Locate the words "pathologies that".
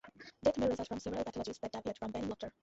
1.23-1.73